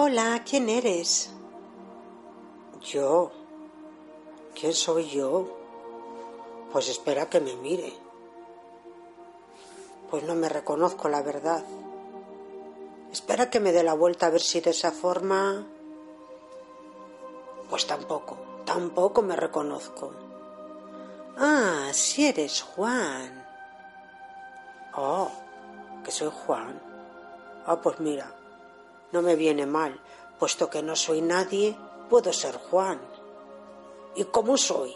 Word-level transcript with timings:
Hola, 0.00 0.44
¿quién 0.48 0.68
eres? 0.68 1.32
Yo. 2.80 3.32
¿Quién 4.54 4.72
soy 4.72 5.08
yo? 5.08 5.48
Pues 6.70 6.88
espera 6.88 7.28
que 7.28 7.40
me 7.40 7.56
mire. 7.56 7.92
Pues 10.08 10.22
no 10.22 10.36
me 10.36 10.48
reconozco, 10.48 11.08
la 11.08 11.20
verdad. 11.22 11.64
Espera 13.10 13.50
que 13.50 13.58
me 13.58 13.72
dé 13.72 13.82
la 13.82 13.94
vuelta 13.94 14.26
a 14.26 14.30
ver 14.30 14.40
si 14.40 14.60
de 14.60 14.70
esa 14.70 14.92
forma... 14.92 15.66
Pues 17.68 17.84
tampoco, 17.88 18.38
tampoco 18.64 19.20
me 19.22 19.34
reconozco. 19.34 20.12
Ah, 21.36 21.88
si 21.90 22.28
eres 22.28 22.62
Juan. 22.62 23.44
Oh, 24.94 25.28
que 26.04 26.12
soy 26.12 26.30
Juan. 26.46 26.80
Ah, 27.66 27.80
pues 27.82 27.98
mira, 27.98 28.32
no 29.12 29.22
me 29.22 29.36
viene 29.36 29.66
mal, 29.66 30.00
puesto 30.38 30.68
que 30.68 30.82
no 30.82 30.94
soy 30.96 31.20
nadie, 31.20 31.76
puedo 32.08 32.32
ser 32.32 32.56
Juan. 32.56 33.00
¿Y 34.14 34.24
cómo 34.24 34.56
soy? 34.56 34.94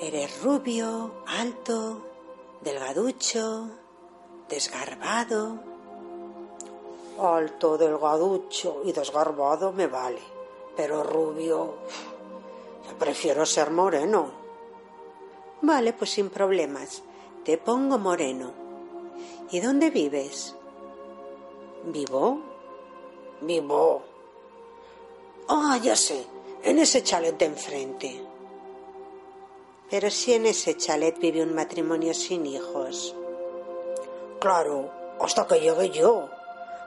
Eres 0.00 0.42
rubio, 0.42 1.12
alto, 1.26 2.02
delgaducho, 2.60 3.68
desgarbado. 4.48 5.58
Alto, 7.18 7.76
delgaducho 7.76 8.82
y 8.84 8.92
desgarbado 8.92 9.72
me 9.72 9.88
vale, 9.88 10.20
pero 10.76 11.02
rubio. 11.02 11.74
Yo 12.88 12.96
prefiero 12.98 13.44
ser 13.44 13.70
moreno. 13.70 14.30
Vale, 15.62 15.92
pues 15.92 16.10
sin 16.10 16.30
problemas. 16.30 17.02
Te 17.44 17.58
pongo 17.58 17.98
moreno. 17.98 18.52
¿Y 19.50 19.60
dónde 19.60 19.90
vives? 19.90 20.54
¿Vivo? 21.84 22.40
Vivo. 23.40 24.02
Ah, 25.48 25.78
ya 25.82 25.96
sé, 25.96 26.26
en 26.62 26.78
ese 26.78 27.02
chalet 27.02 27.38
de 27.38 27.44
enfrente. 27.46 28.22
Pero 29.90 30.10
si 30.10 30.34
en 30.34 30.46
ese 30.46 30.76
chalet 30.76 31.18
vive 31.18 31.42
un 31.42 31.54
matrimonio 31.54 32.12
sin 32.12 32.44
hijos. 32.46 33.14
Claro, 34.38 34.90
hasta 35.20 35.46
que 35.46 35.60
llegue 35.60 35.90
yo. 35.90 36.28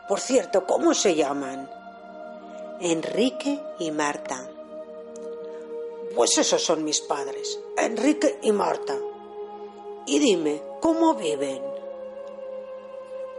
Por 0.08 0.20
cierto, 0.20 0.66
¿cómo 0.66 0.94
se 0.94 1.16
llaman? 1.16 1.70
Enrique 2.80 3.60
y 3.80 3.92
Marta. 3.92 4.48
Pues 6.16 6.38
esos 6.38 6.62
son 6.64 6.84
mis 6.84 7.02
padres, 7.02 7.60
Enrique 7.78 8.40
y 8.42 8.52
Marta. 8.52 8.98
Y 10.06 10.20
dime, 10.20 10.62
¿cómo 10.82 11.14
viven? 11.16 11.71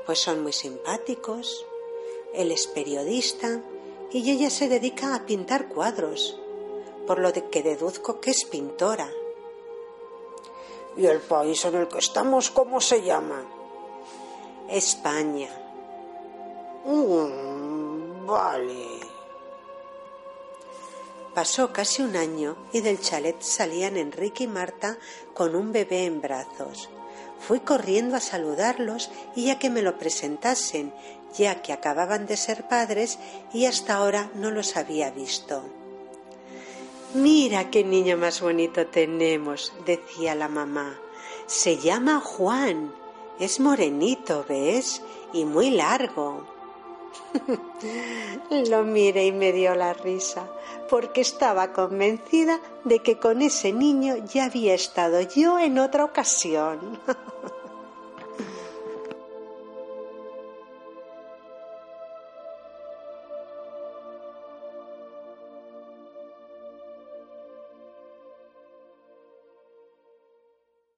Pues 0.06 0.18
son 0.18 0.42
muy 0.42 0.52
simpáticos. 0.52 1.66
Él 2.34 2.50
es 2.50 2.66
periodista 2.66 3.60
y 4.10 4.30
ella 4.30 4.50
se 4.50 4.68
dedica 4.68 5.14
a 5.14 5.24
pintar 5.24 5.68
cuadros, 5.68 6.38
por 7.06 7.18
lo 7.18 7.32
de 7.32 7.48
que 7.48 7.62
deduzco 7.62 8.20
que 8.20 8.30
es 8.30 8.44
pintora. 8.44 9.10
¿Y 10.96 11.06
el 11.06 11.20
país 11.20 11.64
en 11.64 11.76
el 11.76 11.88
que 11.88 11.98
estamos 11.98 12.50
cómo 12.50 12.80
se 12.80 13.02
llama? 13.02 13.44
España. 14.68 15.48
Mm, 16.84 18.26
vale. 18.26 19.11
Pasó 21.34 21.72
casi 21.72 22.02
un 22.02 22.16
año 22.16 22.56
y 22.72 22.80
del 22.80 23.00
chalet 23.00 23.40
salían 23.40 23.96
Enrique 23.96 24.44
y 24.44 24.46
Marta 24.46 24.98
con 25.32 25.54
un 25.54 25.72
bebé 25.72 26.04
en 26.04 26.20
brazos. 26.20 26.90
Fui 27.40 27.60
corriendo 27.60 28.16
a 28.16 28.20
saludarlos 28.20 29.10
y 29.34 29.50
a 29.50 29.58
que 29.58 29.70
me 29.70 29.82
lo 29.82 29.98
presentasen, 29.98 30.92
ya 31.36 31.62
que 31.62 31.72
acababan 31.72 32.26
de 32.26 32.36
ser 32.36 32.68
padres 32.68 33.18
y 33.52 33.64
hasta 33.64 33.94
ahora 33.94 34.30
no 34.34 34.50
los 34.50 34.76
había 34.76 35.10
visto. 35.10 35.64
Mira 37.14 37.70
qué 37.70 37.82
niño 37.82 38.16
más 38.16 38.40
bonito 38.40 38.86
tenemos, 38.86 39.72
decía 39.84 40.34
la 40.34 40.48
mamá. 40.48 40.98
Se 41.46 41.78
llama 41.78 42.20
Juan. 42.20 42.94
Es 43.38 43.58
morenito, 43.58 44.44
¿ves? 44.48 45.02
Y 45.32 45.44
muy 45.44 45.70
largo. 45.70 46.46
Lo 48.70 48.84
miré 48.84 49.26
y 49.26 49.32
me 49.32 49.52
dio 49.52 49.74
la 49.74 49.92
risa, 49.94 50.46
porque 50.88 51.20
estaba 51.20 51.72
convencida 51.72 52.60
de 52.84 53.00
que 53.00 53.18
con 53.18 53.42
ese 53.42 53.72
niño 53.72 54.16
ya 54.32 54.44
había 54.44 54.74
estado 54.74 55.20
yo 55.20 55.58
en 55.58 55.78
otra 55.78 56.04
ocasión. 56.04 56.98